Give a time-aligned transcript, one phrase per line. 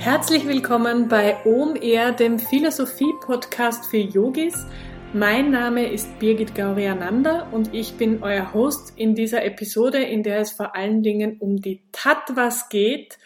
[0.00, 4.64] Herzlich willkommen bei OMR, dem Philosophie-Podcast für Yogis.
[5.12, 10.38] Mein Name ist Birgit Gauriananda und ich bin euer Host in dieser Episode, in der
[10.38, 13.18] es vor allen Dingen um die Tattvas geht.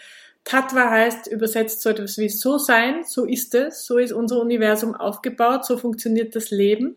[0.42, 4.96] Tattva heißt übersetzt so etwas wie so sein, so ist es, so ist unser Universum
[4.96, 6.96] aufgebaut, so funktioniert das Leben.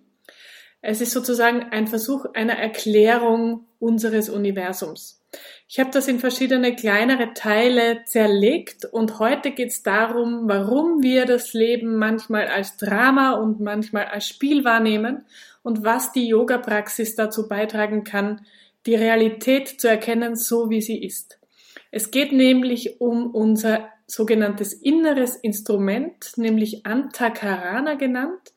[0.82, 5.22] Es ist sozusagen ein Versuch einer Erklärung unseres Universums.
[5.70, 11.26] Ich habe das in verschiedene kleinere Teile zerlegt und heute geht es darum, warum wir
[11.26, 15.26] das Leben manchmal als Drama und manchmal als Spiel wahrnehmen
[15.64, 18.46] und was die Yoga-Praxis dazu beitragen kann,
[18.86, 21.38] die Realität zu erkennen, so wie sie ist.
[21.92, 28.54] Es geht nämlich um unser sogenanntes inneres Instrument, nämlich Antakarana genannt,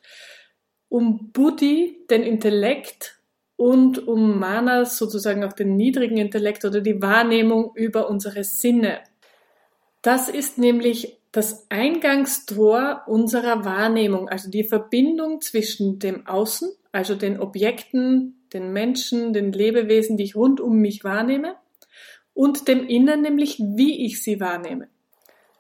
[0.89, 3.20] um Buddhi, den Intellekt
[3.61, 9.01] und um Manas sozusagen auch den niedrigen Intellekt oder die Wahrnehmung über unsere Sinne.
[10.01, 17.39] Das ist nämlich das Eingangstor unserer Wahrnehmung, also die Verbindung zwischen dem Außen, also den
[17.39, 21.57] Objekten, den Menschen, den Lebewesen, die ich rund um mich wahrnehme,
[22.33, 24.89] und dem Innen, nämlich wie ich sie wahrnehme.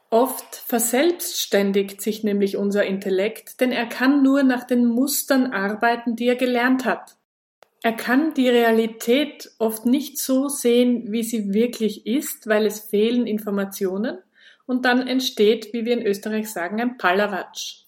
[0.08, 6.28] Oft verselbstständigt sich nämlich unser Intellekt, denn er kann nur nach den Mustern arbeiten, die
[6.28, 7.19] er gelernt hat.
[7.83, 13.27] Er kann die Realität oft nicht so sehen, wie sie wirklich ist, weil es fehlen
[13.27, 14.19] Informationen
[14.67, 17.84] und dann entsteht, wie wir in Österreich sagen, ein Palawatsch.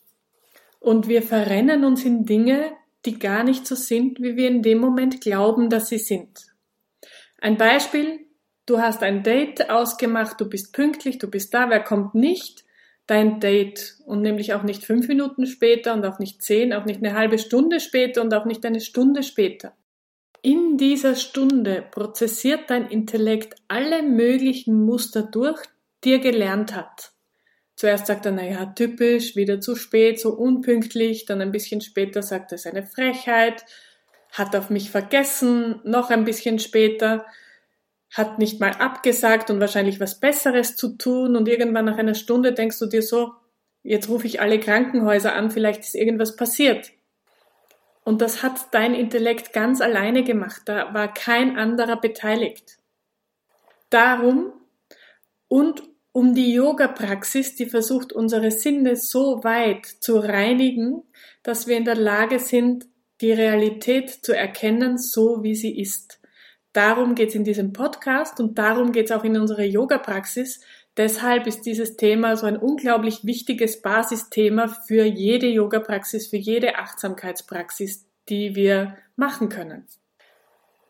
[0.81, 2.73] Und wir verrennen uns in Dinge,
[3.05, 6.47] die gar nicht so sind, wie wir in dem Moment glauben, dass sie sind.
[7.39, 8.21] Ein Beispiel,
[8.67, 12.65] du hast ein Date ausgemacht, du bist pünktlich, du bist da, wer kommt nicht?
[13.06, 17.05] Dein Date und nämlich auch nicht fünf Minuten später und auch nicht zehn, auch nicht
[17.05, 19.75] eine halbe Stunde später und auch nicht eine Stunde später.
[20.45, 25.62] In dieser Stunde prozessiert dein Intellekt alle möglichen Muster durch,
[26.03, 27.12] die er gelernt hat.
[27.77, 32.50] Zuerst sagt er, naja, typisch, wieder zu spät, so unpünktlich, dann ein bisschen später sagt
[32.50, 33.65] er, es ist eine Frechheit,
[34.33, 37.25] hat auf mich vergessen, noch ein bisschen später,
[38.11, 42.53] hat nicht mal abgesagt und wahrscheinlich was Besseres zu tun und irgendwann nach einer Stunde
[42.53, 43.33] denkst du dir so,
[43.84, 46.91] jetzt rufe ich alle Krankenhäuser an, vielleicht ist irgendwas passiert.
[48.05, 50.63] Und das hat dein Intellekt ganz alleine gemacht.
[50.67, 52.79] Da war kein anderer beteiligt.
[53.91, 54.53] Darum
[55.49, 55.83] und
[56.13, 61.03] um die Yoga-Praxis, die versucht, unsere Sinne so weit zu reinigen,
[61.43, 62.87] dass wir in der Lage sind,
[63.21, 66.21] die Realität zu erkennen, so wie sie ist.
[66.73, 70.61] Darum geht es in diesem Podcast und darum geht es auch in unserer Yoga-Praxis,
[70.97, 78.06] Deshalb ist dieses Thema so ein unglaublich wichtiges Basisthema für jede Yoga-Praxis, für jede Achtsamkeitspraxis,
[78.28, 79.86] die wir machen können.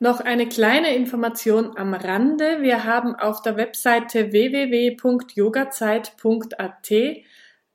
[0.01, 2.61] Noch eine kleine Information am Rande.
[2.61, 6.91] Wir haben auf der Webseite www.yogazeit.at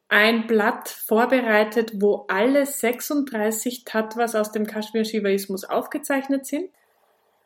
[0.10, 6.70] ein Blatt vorbereitet, wo alle 36 Tattvas aus dem Kashmir-Shivaismus aufgezeichnet sind.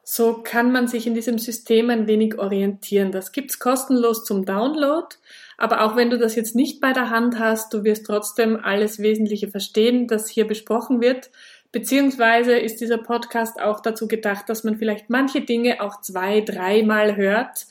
[0.03, 3.12] So kann man sich in diesem System ein wenig orientieren.
[3.12, 5.07] Das gibt's kostenlos zum Download,
[5.57, 9.00] aber auch wenn du das jetzt nicht bei der Hand hast, du wirst trotzdem alles
[9.00, 11.29] Wesentliche verstehen, das hier besprochen wird.
[11.72, 17.16] Beziehungsweise ist dieser Podcast auch dazu gedacht, dass man vielleicht manche Dinge auch zwei, dreimal
[17.16, 17.67] hört.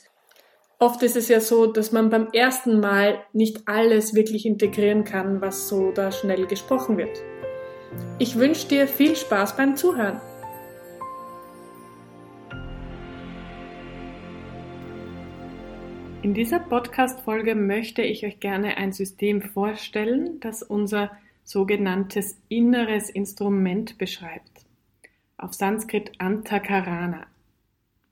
[0.79, 5.39] Oft ist es ja so, dass man beim ersten Mal nicht alles wirklich integrieren kann,
[5.41, 7.21] was so da schnell gesprochen wird.
[8.17, 10.19] Ich wünsche dir viel Spaß beim Zuhören.
[16.23, 21.09] In dieser Podcast-Folge möchte ich euch gerne ein System vorstellen, das unser
[21.43, 24.51] sogenanntes inneres Instrument beschreibt.
[25.37, 27.25] Auf Sanskrit Antakarana.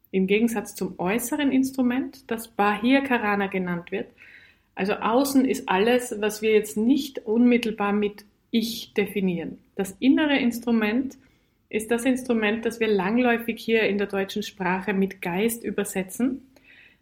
[0.10, 4.08] Im Gegensatz zum äußeren Instrument, das Bahir Karana genannt wird.
[4.74, 9.60] Also außen ist alles, was wir jetzt nicht unmittelbar mit Ich definieren.
[9.76, 11.16] Das innere Instrument
[11.70, 16.49] ist das Instrument, das wir langläufig hier in der deutschen Sprache mit Geist übersetzen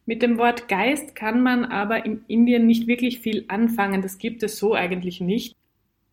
[0.07, 4.01] mit dem Wort Geist kann man aber in Indien nicht wirklich viel anfangen.
[4.01, 5.53] Das gibt es so eigentlich nicht.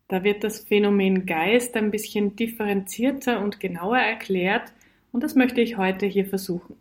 [0.09, 4.73] Da wird das Phänomen Geist ein bisschen differenzierter und genauer erklärt
[5.13, 6.75] und das möchte ich heute hier versuchen.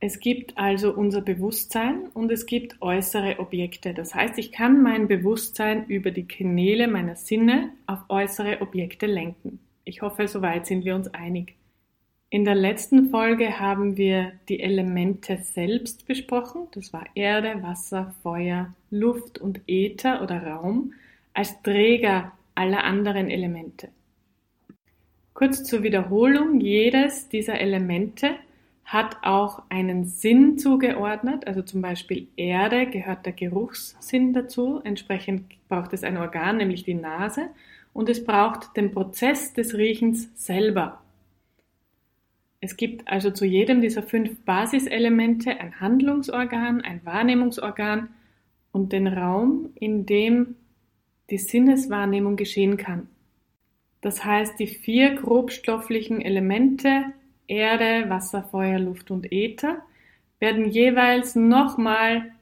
[0.00, 3.92] Es gibt also unser Bewusstsein und es gibt äußere Objekte.
[3.92, 9.58] Das heißt, ich kann mein Bewusstsein über die Kanäle meiner Sinne auf äußere Objekte lenken.
[9.84, 11.57] Ich hoffe, soweit sind wir uns einig.
[12.30, 16.68] In der letzten Folge haben wir die Elemente selbst besprochen.
[16.72, 20.92] Das war Erde, Wasser, Feuer, Luft und Äther oder Raum
[21.32, 23.88] als Träger aller anderen Elemente.
[25.32, 28.32] Kurz zur Wiederholung, jedes dieser Elemente
[28.84, 35.94] hat auch einen Sinn zugeordnet, also zum Beispiel Erde gehört der Geruchssinn dazu, entsprechend braucht
[35.94, 37.48] es ein Organ, nämlich die Nase,
[37.94, 41.00] und es braucht den Prozess des Riechens selber.
[42.60, 48.08] Es gibt also zu jedem dieser fünf Basiselemente ein Handlungsorgan, ein Wahrnehmungsorgan
[48.72, 50.56] und den Raum, in dem
[51.30, 53.08] die Sinneswahrnehmung geschehen kann.
[54.00, 57.04] Das heißt, die vier grobstofflichen Elemente
[57.46, 59.82] Erde, Wasser, Feuer, Luft und Äther
[60.38, 62.32] werden jeweils nochmal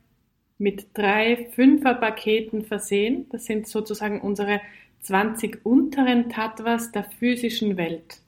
[0.59, 3.27] mit drei Fünferpaketen versehen.
[3.31, 4.61] Das sind sozusagen unsere
[5.01, 8.21] 20 unteren Tattvas der physischen Welt.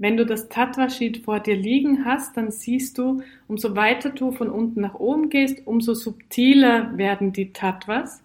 [0.00, 4.48] Wenn du das Tattva-Sheet vor dir liegen hast, dann siehst du, umso weiter du von
[4.48, 8.22] unten nach oben gehst, umso subtiler werden die Tattvas.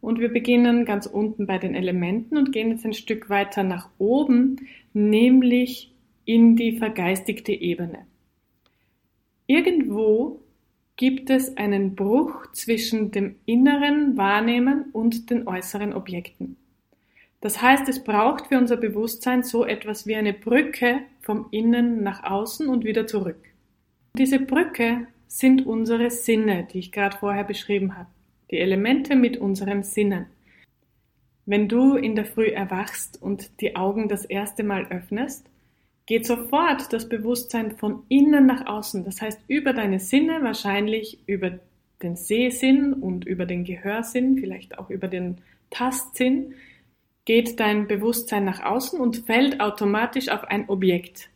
[0.00, 3.88] Und wir beginnen ganz unten bei den Elementen und gehen jetzt ein Stück weiter nach
[3.98, 5.92] oben, nämlich
[6.26, 8.06] in die vergeistigte Ebene.
[9.48, 10.38] Irgendwo
[10.94, 16.56] gibt es einen Bruch zwischen dem inneren Wahrnehmen und den äußeren Objekten.
[17.40, 22.24] Das heißt, es braucht für unser Bewusstsein so etwas wie eine Brücke vom Innen nach
[22.24, 23.38] außen und wieder zurück.
[24.16, 28.08] Diese Brücke sind unsere Sinne, die ich gerade vorher beschrieben habe.
[28.50, 30.26] Die Elemente mit unseren Sinnen.
[31.44, 35.48] Wenn du in der Früh erwachst und die Augen das erste Mal öffnest,
[36.06, 39.04] geht sofort das Bewusstsein von innen nach außen.
[39.04, 41.58] Das heißt, über deine Sinne, wahrscheinlich über
[42.02, 45.38] den Sehsinn und über den Gehörsinn, vielleicht auch über den
[45.70, 46.54] Tastsinn,
[47.26, 51.28] geht dein Bewusstsein nach außen und fällt automatisch auf ein Objekt.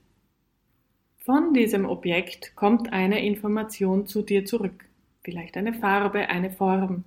[1.18, 4.86] Von diesem Objekt kommt eine Information zu dir zurück.
[5.22, 7.04] Vielleicht eine Farbe, eine Form.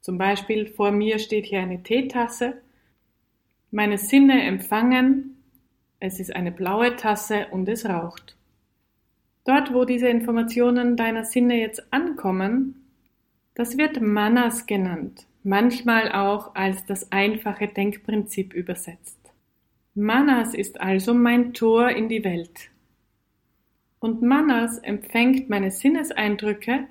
[0.00, 2.60] Zum Beispiel vor mir steht hier eine Teetasse.
[3.70, 5.36] Meine Sinne empfangen,
[6.00, 8.36] es ist eine blaue Tasse und es raucht.
[9.44, 12.84] Dort, wo diese Informationen deiner Sinne jetzt ankommen,
[13.54, 19.18] das wird Manas genannt manchmal auch als das einfache Denkprinzip übersetzt.
[19.94, 22.70] Manas ist also mein Tor in die Welt.
[24.00, 26.88] Und Manas empfängt meine Sinneseindrücke,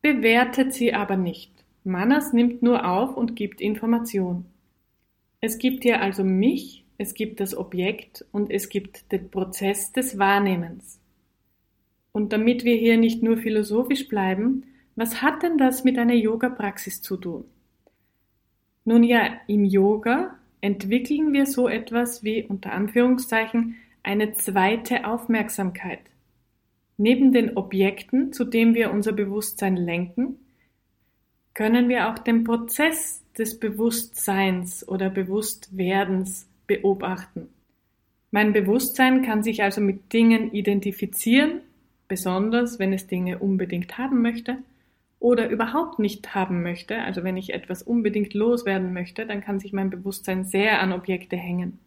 [0.00, 1.52] bewertet sie aber nicht.
[1.84, 4.46] Manas nimmt nur auf und gibt Information.
[5.40, 10.18] Es gibt hier also mich, es gibt das Objekt und es gibt den Prozess des
[10.18, 11.00] Wahrnehmens.
[12.12, 14.64] Und damit wir hier nicht nur philosophisch bleiben,
[14.94, 17.44] was hat denn das mit einer Yoga-Praxis zu tun?
[18.84, 26.00] Nun ja, im Yoga entwickeln wir so etwas wie unter Anführungszeichen eine zweite Aufmerksamkeit.
[26.96, 30.38] Neben den Objekten, zu dem wir unser Bewusstsein lenken,
[31.54, 37.48] können wir auch den Prozess des Bewusstseins oder Bewusstwerdens beobachten.
[38.30, 41.60] Mein Bewusstsein kann sich also mit Dingen identifizieren,
[42.08, 44.58] besonders wenn es Dinge unbedingt haben möchte,
[45.22, 49.72] oder überhaupt nicht haben möchte, also wenn ich etwas unbedingt loswerden möchte, dann kann sich
[49.72, 51.78] mein Bewusstsein sehr an Objekte hängen.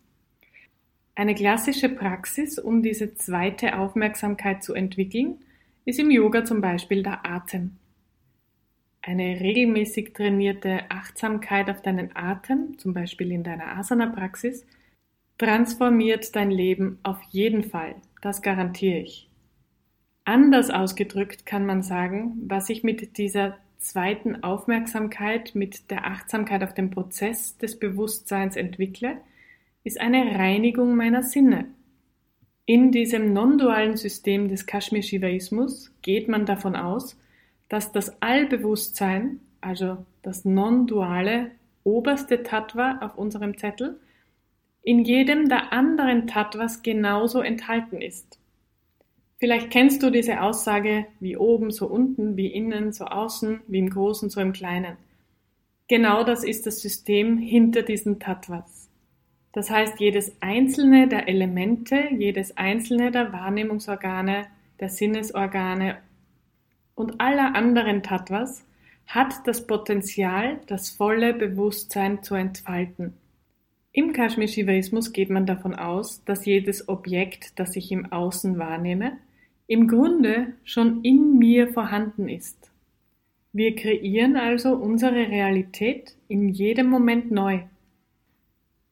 [1.15, 5.35] Eine klassische Praxis, um diese zweite Aufmerksamkeit zu entwickeln,
[5.83, 7.75] ist im Yoga zum Beispiel der Atem.
[9.01, 14.65] Eine regelmäßig trainierte Achtsamkeit auf deinen Atem, zum Beispiel in deiner Asana-Praxis,
[15.37, 17.95] transformiert dein Leben auf jeden Fall.
[18.21, 19.29] Das garantiere ich.
[20.25, 26.73] Anders ausgedrückt kann man sagen, was ich mit dieser zweiten Aufmerksamkeit, mit der Achtsamkeit auf
[26.73, 29.17] den Prozess des Bewusstseins entwickle,
[29.83, 31.65] ist eine Reinigung meiner Sinne.
[32.65, 37.19] In diesem non-dualen System des Kashmir-Shivaismus geht man davon aus,
[37.69, 41.51] dass das Allbewusstsein, also das non-duale
[41.83, 43.99] oberste Tattva auf unserem Zettel,
[44.81, 48.39] in jedem der anderen Tattvas genauso enthalten ist.
[49.37, 53.89] Vielleicht kennst du diese Aussage, wie oben, so unten, wie innen, so außen, wie im
[53.89, 54.97] Großen, so im Kleinen.
[55.87, 58.89] Genau das ist das System hinter diesen Tattvas.
[59.51, 64.47] Das heißt, jedes einzelne der Elemente, jedes einzelne der Wahrnehmungsorgane,
[64.79, 65.97] der Sinnesorgane
[66.95, 68.65] und aller anderen Tattvas
[69.07, 73.13] hat das Potenzial, das volle Bewusstsein zu entfalten.
[73.97, 79.13] Im Kashmir-Shivaismus geht man davon aus, dass jedes Objekt, das ich im Außen wahrnehme,
[79.67, 82.71] im Grunde schon in mir vorhanden ist.
[83.53, 87.61] Wir kreieren also unsere Realität in jedem Moment neu.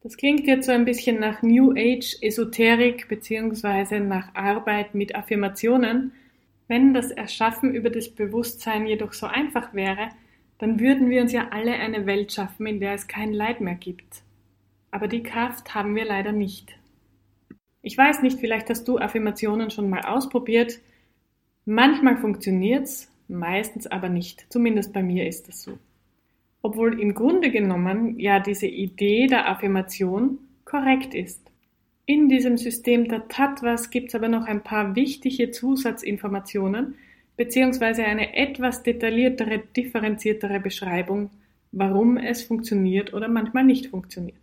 [0.03, 6.13] Das klingt jetzt so ein bisschen nach New Age Esoterik beziehungsweise nach Arbeit mit Affirmationen.
[6.69, 10.11] Wenn das Erschaffen über das Bewusstsein jedoch so einfach wäre,
[10.59, 13.75] dann würden wir uns ja alle eine Welt schaffen, in der es kein Leid mehr
[13.75, 14.23] gibt
[14.93, 16.77] aber die Kraft haben wir leider nicht.
[17.81, 20.79] Ich weiß nicht, vielleicht hast du Affirmationen schon mal ausprobiert.
[21.65, 24.45] Manchmal funktioniert's, meistens aber nicht.
[24.49, 25.79] Zumindest bei mir ist das so.
[26.61, 31.41] Obwohl im Grunde genommen ja diese Idee der Affirmation korrekt ist.
[32.05, 36.95] In diesem System der Tattvas gibt es aber noch ein paar wichtige Zusatzinformationen
[37.35, 41.31] beziehungsweise eine etwas detailliertere, differenziertere Beschreibung,
[41.71, 44.37] warum es funktioniert oder manchmal nicht funktioniert.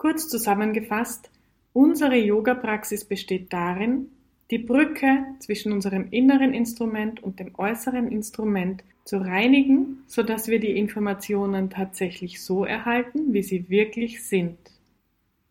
[0.00, 1.30] Kurz zusammengefasst,
[1.74, 4.06] unsere Yoga-Praxis besteht darin,
[4.50, 10.74] die Brücke zwischen unserem inneren Instrument und dem äußeren Instrument zu reinigen, sodass wir die
[10.78, 14.56] Informationen tatsächlich so erhalten, wie sie wirklich sind.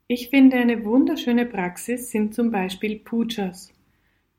[0.08, 3.72] Ich finde eine wunderschöne Praxis sind zum Beispiel Pujas.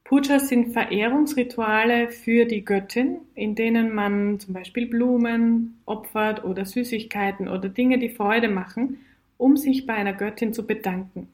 [0.02, 7.46] Pujas sind Verehrungsrituale für die Göttin, in denen man zum Beispiel Blumen opfert oder Süßigkeiten
[7.46, 8.98] oder Dinge, die Freude machen,
[9.40, 11.28] um sich bei einer Göttin zu bedanken.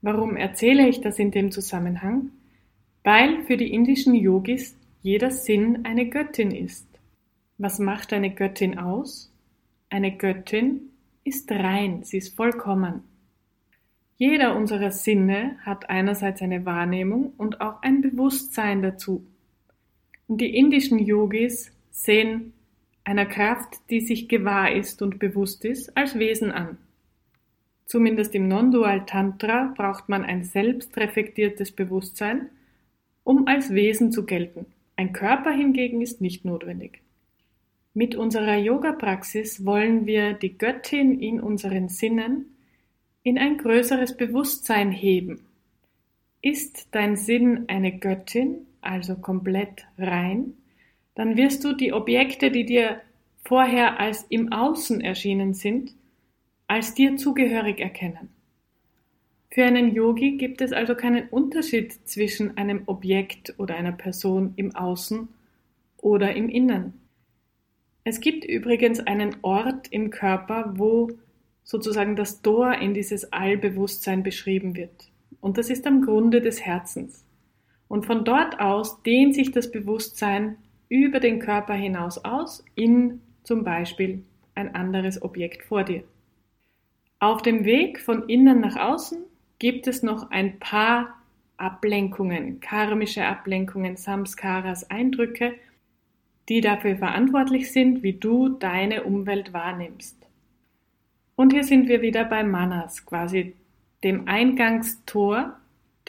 [0.00, 2.30] Warum erzähle ich das in dem Zusammenhang?
[3.02, 6.86] Weil für die indischen Yogis jeder Sinn eine Göttin ist.
[7.58, 9.32] Was macht eine Göttin aus?
[9.90, 10.92] Eine Göttin
[11.24, 13.02] ist rein, sie ist vollkommen.
[14.16, 19.26] Jeder unserer Sinne hat einerseits eine Wahrnehmung und auch ein Bewusstsein dazu.
[20.28, 22.52] Und die indischen Yogis sehen
[23.02, 26.78] einer Kraft, die sich gewahr ist und bewusst ist, als Wesen an.
[27.92, 32.48] Zumindest im Non-Dual Tantra braucht man ein selbstreflektiertes Bewusstsein,
[33.22, 34.64] um als Wesen zu gelten.
[34.96, 37.02] Ein Körper hingegen ist nicht notwendig.
[37.92, 42.56] Mit unserer Yoga-Praxis wollen wir die Göttin in unseren Sinnen
[43.24, 45.44] in ein größeres Bewusstsein heben.
[46.40, 50.54] Ist dein Sinn eine Göttin, also komplett rein,
[51.14, 53.02] dann wirst du die Objekte, die dir
[53.44, 55.92] vorher als im Außen erschienen sind,
[56.72, 58.30] als dir zugehörig erkennen.
[59.50, 64.74] Für einen Yogi gibt es also keinen Unterschied zwischen einem Objekt oder einer Person im
[64.74, 65.28] Außen
[65.98, 66.94] oder im Innen.
[68.04, 71.10] Es gibt übrigens einen Ort im Körper, wo
[71.62, 75.10] sozusagen das Tor in dieses Allbewusstsein beschrieben wird.
[75.42, 77.22] Und das ist am Grunde des Herzens.
[77.86, 80.56] Und von dort aus dehnt sich das Bewusstsein
[80.88, 84.24] über den Körper hinaus aus in zum Beispiel
[84.54, 86.04] ein anderes Objekt vor dir.
[87.22, 89.22] Auf dem Weg von innen nach außen
[89.60, 91.22] gibt es noch ein paar
[91.56, 95.54] Ablenkungen, karmische Ablenkungen, Samskaras, Eindrücke,
[96.48, 100.16] die dafür verantwortlich sind, wie du deine Umwelt wahrnimmst.
[101.36, 103.54] Und hier sind wir wieder bei Manas, quasi
[104.02, 105.56] dem Eingangstor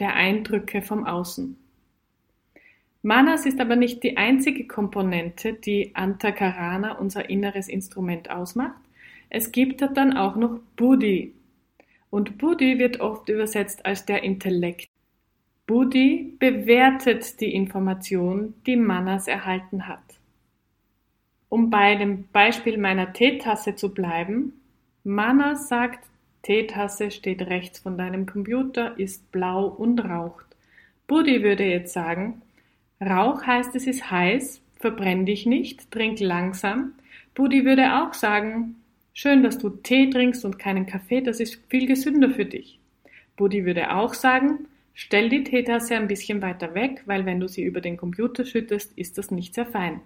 [0.00, 1.56] der Eindrücke vom Außen.
[3.02, 8.83] Manas ist aber nicht die einzige Komponente, die Antakarana, unser inneres Instrument, ausmacht.
[9.30, 11.34] Es gibt dann auch noch Buddhi.
[12.10, 14.88] Und Buddhi wird oft übersetzt als der Intellekt.
[15.66, 20.02] Buddhi bewertet die Information, die Manas erhalten hat.
[21.48, 24.52] Um bei dem Beispiel meiner Teetasse zu bleiben,
[25.04, 26.04] Mana sagt,
[26.42, 30.46] Teetasse steht rechts von deinem Computer, ist blau und raucht.
[31.06, 32.42] Buddy würde jetzt sagen,
[33.00, 36.92] Rauch heißt es ist heiß, verbrenn dich nicht, trink langsam.
[37.34, 38.76] Buddy würde auch sagen,
[39.14, 42.78] schön, dass du Tee trinkst und keinen Kaffee, das ist viel gesünder für dich.
[43.36, 47.62] Buddy würde auch sagen, stell die Teetasse ein bisschen weiter weg, weil wenn du sie
[47.62, 50.00] über den Computer schüttest, ist das nicht sehr fein.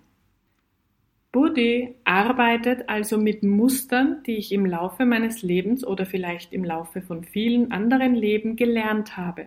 [1.30, 7.02] Buddhi arbeitet also mit Mustern, die ich im Laufe meines Lebens oder vielleicht im Laufe
[7.02, 9.46] von vielen anderen Leben gelernt habe.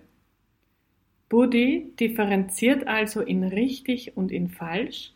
[1.27, 5.13] Buddhi differenziert also in richtig und in falsch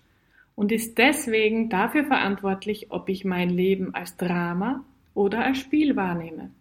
[0.55, 4.83] und ist deswegen dafür verantwortlich, ob ich mein Leben als Drama
[5.13, 6.51] oder als Spiel wahrnehme.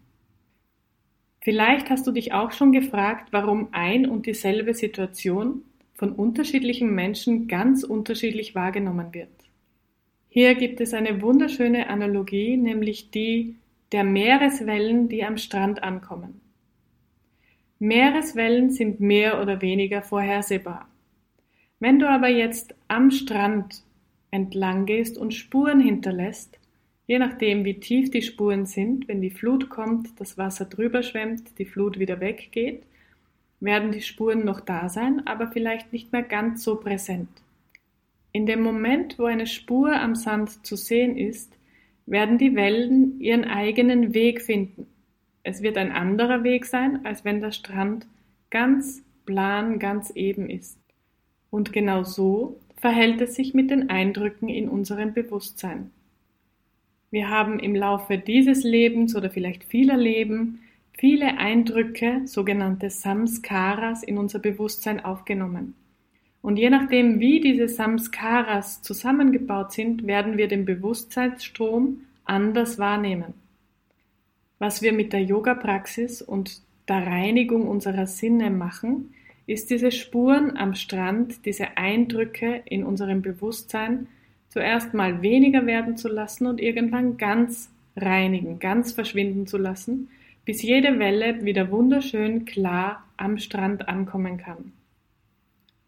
[1.41, 5.63] Vielleicht hast du dich auch schon gefragt, warum ein und dieselbe Situation
[5.95, 9.29] von unterschiedlichen Menschen ganz unterschiedlich wahrgenommen wird.
[10.29, 13.57] Hier gibt es eine wunderschöne Analogie, nämlich die
[13.93, 16.41] der Meereswellen, die am Strand ankommen.
[17.79, 20.89] Meereswellen sind mehr oder weniger vorhersehbar.
[21.85, 23.83] Wenn du aber jetzt am Strand
[24.31, 26.59] entlang gehst und Spuren hinterlässt,
[27.07, 31.59] je nachdem wie tief die Spuren sind, wenn die Flut kommt, das Wasser drüber schwemmt,
[31.59, 32.85] die Flut wieder weggeht,
[33.61, 37.29] werden die Spuren noch da sein, aber vielleicht nicht mehr ganz so präsent.
[38.33, 41.53] In dem Moment, wo eine Spur am Sand zu sehen ist,
[42.07, 44.87] werden die Wellen ihren eigenen Weg finden.
[45.43, 48.07] Es wird ein anderer Weg sein, als wenn der Strand
[48.49, 50.79] ganz plan, ganz eben ist.
[51.55, 55.93] Und genau so verhält es sich mit den Eindrücken in unserem Bewusstsein.
[57.13, 60.63] Wir haben im Laufe dieses Lebens oder vielleicht vieler Leben
[60.99, 65.77] viele Eindrücke, sogenannte Samskaras, in unser Bewusstsein aufgenommen.
[66.43, 73.33] Und je nachdem, wie diese Samskaras zusammengebaut sind, werden wir den Bewusstseinsstrom anders wahrnehmen.
[74.59, 79.15] Was wir mit der Yoga-Praxis und der Reinigung unserer Sinne machen,
[79.47, 84.07] ist diese Spuren am Strand, diese Eindrücke in unserem Bewusstsein
[84.49, 90.09] zuerst mal weniger werden zu lassen und irgendwann ganz reinigen, ganz verschwinden zu lassen,
[90.45, 94.73] bis jede Welle wieder wunderschön klar am Strand ankommen kann.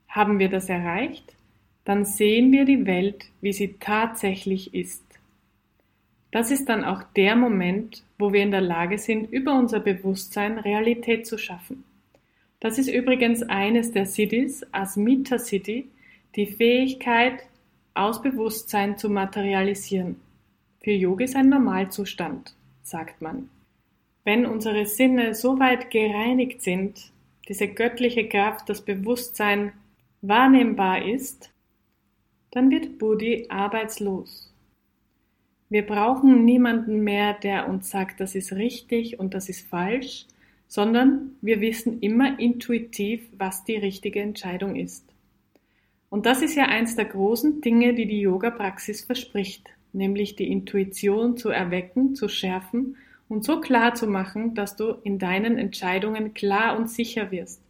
[0.09, 1.37] Haben wir das erreicht,
[1.85, 5.05] dann sehen wir die Welt, wie sie tatsächlich ist.
[6.31, 10.59] Das ist dann auch der Moment, wo wir in der Lage sind, über unser Bewusstsein
[10.59, 11.85] Realität zu schaffen.
[12.61, 15.89] Das ist übrigens eines der Siddhis, Asmita Siddhi,
[16.35, 17.43] die Fähigkeit,
[17.95, 20.17] aus Bewusstsein zu materialisieren.
[20.83, 23.49] Für Yogis ein Normalzustand, sagt man.
[24.25, 27.13] Wenn unsere Sinne so weit gereinigt sind,
[27.49, 29.73] diese göttliche Kraft, das Bewusstsein
[30.21, 31.51] wahrnehmbar ist,
[32.51, 34.53] dann wird Buddhi arbeitslos.
[35.69, 40.27] Wir brauchen niemanden mehr, der uns sagt, das ist richtig und das ist falsch,
[40.69, 45.05] sondern wir wissen immer intuitiv, was die richtige Entscheidung ist.
[46.09, 51.37] Und das ist ja eins der großen Dinge, die die Yoga-Praxis verspricht, nämlich die Intuition
[51.37, 52.97] zu erwecken, zu schärfen
[53.29, 57.63] und so klar zu machen, dass du in deinen Entscheidungen klar und sicher wirst.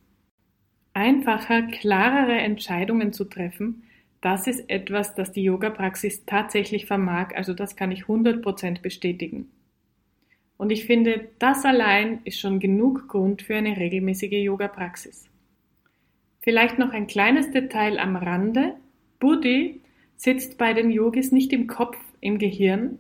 [0.93, 3.83] Einfacher, klarere Entscheidungen zu treffen,
[4.21, 9.51] das ist etwas, das die Yoga-Praxis tatsächlich vermag, also das kann ich 100% bestätigen.
[10.57, 15.29] Und ich finde, das allein ist schon genug Grund für eine regelmäßige Yoga-Praxis.
[16.41, 18.75] Vielleicht noch ein kleines Detail am Rande.
[19.19, 19.81] Buddhi
[20.17, 22.99] sitzt bei den Yogis nicht im Kopf, im Gehirn,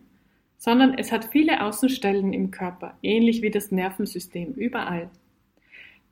[0.59, 5.11] sondern es hat viele Außenstellen im Körper, ähnlich wie das Nervensystem, überall.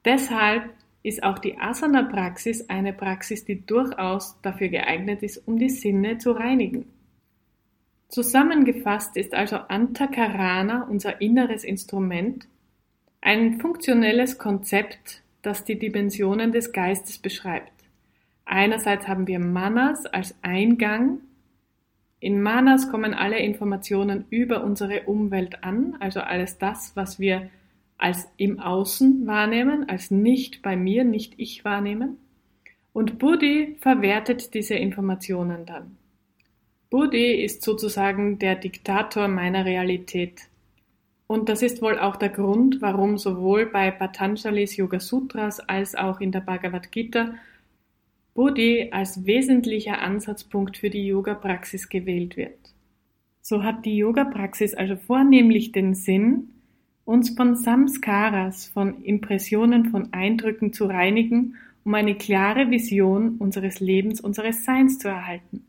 [0.05, 0.71] Deshalb
[1.03, 6.33] ist auch die Asana-Praxis eine Praxis, die durchaus dafür geeignet ist, um die Sinne zu
[6.33, 6.87] reinigen.
[8.09, 12.47] Zusammengefasst ist also Antakarana unser inneres Instrument,
[13.21, 17.73] ein funktionelles Konzept, das die Dimensionen des Geistes beschreibt.
[18.45, 21.21] Einerseits haben wir Manas als Eingang.
[22.21, 27.51] In Manas kommen alle Informationen über unsere Umwelt an, also alles das, was wir
[27.97, 32.19] als im Außen wahrnehmen, als nicht bei mir, nicht ich wahrnehmen.
[32.93, 35.97] Und Buddhi verwertet diese Informationen dann.
[36.91, 40.43] Buddhi ist sozusagen der Diktator meiner Realität.
[41.27, 46.21] Und das ist wohl auch der Grund, warum sowohl bei Patanjalis Yoga Sutras als auch
[46.21, 47.35] in der Bhagavad Gita
[48.35, 52.75] Buddhi als wesentlicher Ansatzpunkt für die Yoga-Praxis gewählt wird.
[53.41, 56.49] So hat die Yoga-Praxis also vornehmlich den Sinn,
[57.05, 64.21] uns von Samskaras, von Impressionen, von Eindrücken zu reinigen, um eine klare Vision unseres Lebens,
[64.21, 65.65] unseres Seins zu erhalten.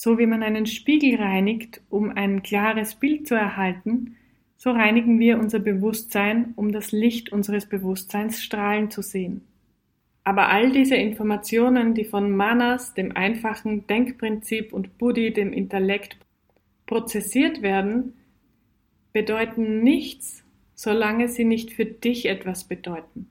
[0.00, 4.14] So wie man einen Spiegel reinigt, um ein klares Bild zu erhalten,
[4.56, 9.40] so reinigen wir unser Bewusstsein, um das Licht unseres Bewusstseins strahlen zu sehen.
[10.22, 16.16] Aber all diese Informationen, die von Manas, dem einfachen Denkprinzip und Buddhi, dem Intellekt,
[16.86, 18.12] prozessiert werden,
[19.12, 20.44] bedeuten nichts,
[20.76, 23.28] solange sie nicht für dich etwas bedeuten.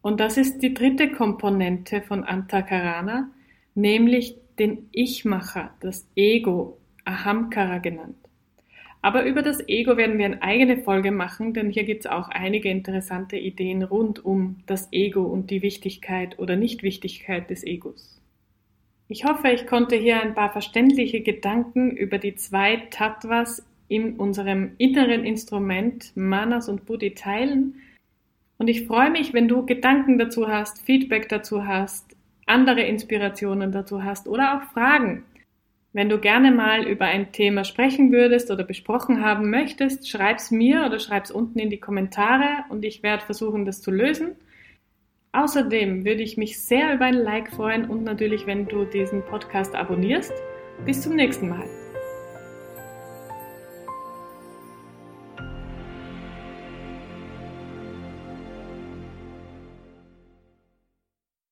[0.00, 3.32] Und das ist die dritte Komponente von Antakarana,
[3.74, 8.16] nämlich den Ich-Macher, das Ego, Ahamkara genannt.
[9.02, 12.28] Aber über das Ego werden wir eine eigene Folge machen, denn hier gibt es auch
[12.28, 18.20] einige interessante Ideen rund um das Ego und die Wichtigkeit oder Nichtwichtigkeit des Egos.
[19.08, 24.72] Ich hoffe, ich konnte hier ein paar verständliche Gedanken über die zwei Tattvas in unserem
[24.78, 27.76] inneren Instrument Manas und Buddhi teilen.
[28.58, 32.05] Und ich freue mich, wenn du Gedanken dazu hast, Feedback dazu hast,
[32.46, 35.24] andere Inspirationen dazu hast oder auch Fragen.
[35.92, 40.84] Wenn du gerne mal über ein Thema sprechen würdest oder besprochen haben möchtest, schreib's mir
[40.84, 44.36] oder schreib's unten in die Kommentare und ich werde versuchen, das zu lösen.
[45.32, 49.74] Außerdem würde ich mich sehr über ein Like freuen und natürlich, wenn du diesen Podcast
[49.74, 50.32] abonnierst.
[50.84, 51.85] Bis zum nächsten Mal.